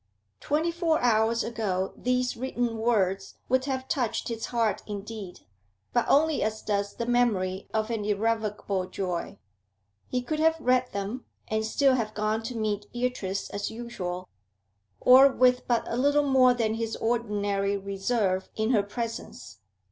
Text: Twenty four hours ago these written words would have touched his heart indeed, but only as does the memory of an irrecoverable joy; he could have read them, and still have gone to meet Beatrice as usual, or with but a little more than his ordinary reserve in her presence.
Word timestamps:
Twenty 0.39 0.71
four 0.71 0.99
hours 0.99 1.43
ago 1.43 1.93
these 1.95 2.35
written 2.35 2.79
words 2.79 3.35
would 3.49 3.65
have 3.65 3.87
touched 3.87 4.29
his 4.29 4.47
heart 4.47 4.81
indeed, 4.87 5.41
but 5.93 6.07
only 6.09 6.41
as 6.41 6.63
does 6.63 6.95
the 6.95 7.05
memory 7.05 7.69
of 7.71 7.91
an 7.91 8.03
irrecoverable 8.03 8.87
joy; 8.87 9.37
he 10.07 10.23
could 10.23 10.39
have 10.39 10.59
read 10.59 10.87
them, 10.91 11.25
and 11.49 11.63
still 11.63 11.93
have 11.93 12.15
gone 12.15 12.41
to 12.41 12.57
meet 12.57 12.91
Beatrice 12.91 13.51
as 13.51 13.69
usual, 13.69 14.27
or 14.99 15.27
with 15.31 15.67
but 15.67 15.83
a 15.87 15.97
little 15.97 16.27
more 16.27 16.55
than 16.55 16.73
his 16.73 16.95
ordinary 16.95 17.77
reserve 17.77 18.49
in 18.55 18.71
her 18.71 18.81
presence. 18.81 19.59